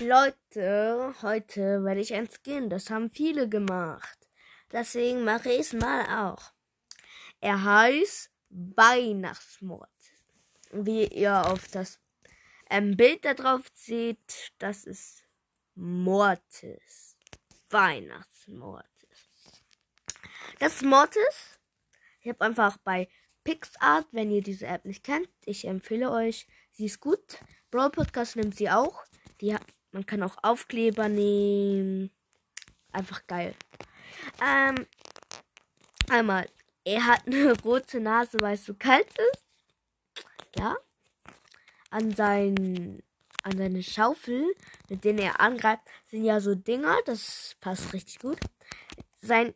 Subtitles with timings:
[0.00, 2.68] Leute, heute werde ich ein Skin.
[2.68, 4.28] Das haben viele gemacht.
[4.70, 6.52] Deswegen mache ich es mal auch.
[7.40, 9.88] Er heißt Weihnachtsmord.
[10.70, 11.98] Wie ihr auf das
[12.68, 15.24] ähm, Bild da drauf seht, das ist
[15.74, 17.16] Mortis.
[17.70, 18.84] Weihnachtsmortis.
[20.58, 21.58] Das ist Mortis.
[22.20, 23.08] Ich habe einfach bei
[23.44, 27.38] PixArt, wenn ihr diese App nicht kennt, ich empfehle euch, sie ist gut.
[27.70, 29.04] Brawl Podcast nimmt sie auch.
[29.40, 29.56] Die,
[29.96, 32.10] man kann auch Aufkleber nehmen.
[32.92, 33.54] Einfach geil.
[34.44, 34.86] Ähm,
[36.10, 36.50] einmal,
[36.84, 39.42] er hat eine rote Nase, weil es so kalt ist.
[40.58, 40.76] Ja.
[41.88, 43.02] An sein,
[43.42, 44.44] an seine Schaufel,
[44.90, 46.98] mit denen er angreift, sind ja so Dinger.
[47.06, 48.38] Das passt richtig gut.
[49.22, 49.54] Sein,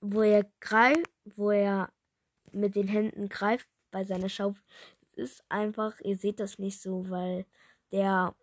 [0.00, 1.92] wo er greift, wo er
[2.52, 4.62] mit den Händen greift bei seiner Schaufel,
[5.14, 7.44] ist einfach, ihr seht das nicht so, weil
[7.92, 8.34] der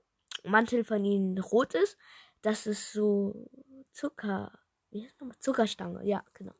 [0.44, 1.98] Mantel von ihnen rot ist.
[2.42, 3.50] Das ist so
[3.92, 4.60] Zucker.
[4.90, 5.38] Wie heißt nochmal?
[5.40, 6.54] Zuckerstange, ja, genau.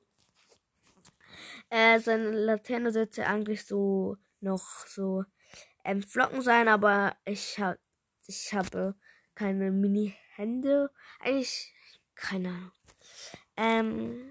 [1.70, 5.24] Äh, seine Laterne sollte eigentlich so noch so
[5.84, 7.80] ähm, Flocken sein, aber ich habe
[8.28, 8.96] ich habe
[9.36, 10.92] keine Mini-Hände.
[11.20, 11.74] Eigentlich
[12.16, 12.72] keine Ahnung.
[13.58, 14.30] Ähm,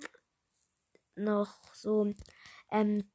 [1.16, 2.12] noch so
[2.70, 3.10] ähm,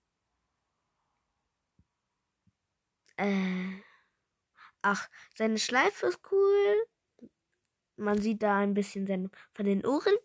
[3.18, 3.65] äh,
[4.86, 6.88] ach, seine Schleife ist cool.
[7.98, 10.16] Man sieht da ein bisschen seine, von den Ohren.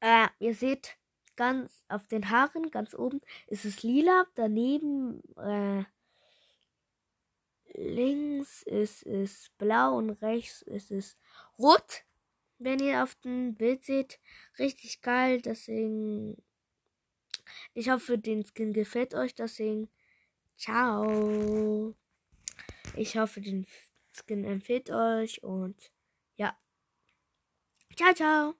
[0.00, 0.96] Äh, ihr seht
[1.36, 4.26] ganz auf den Haaren, ganz oben, ist es lila.
[4.34, 5.84] Daneben, äh,
[7.74, 11.16] links ist es blau und rechts ist es
[11.58, 12.04] rot.
[12.58, 14.20] Wenn ihr auf dem Bild seht,
[14.58, 15.40] richtig geil.
[15.40, 16.36] Deswegen,
[17.72, 19.34] ich hoffe, den Skin gefällt euch.
[19.34, 19.88] Deswegen,
[20.56, 21.87] ciao.
[22.98, 23.66] Ich hoffe, den
[24.12, 25.76] Skin empfiehlt euch und
[26.36, 26.56] ja.
[27.96, 28.58] Ciao, ciao.